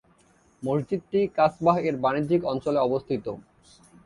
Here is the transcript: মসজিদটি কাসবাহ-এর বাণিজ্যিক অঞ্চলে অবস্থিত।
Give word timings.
মসজিদটি 0.63 1.19
কাসবাহ-এর 1.37 1.95
বাণিজ্যিক 1.97 2.41
অঞ্চলে 2.45 2.79
অবস্থিত। 2.81 3.25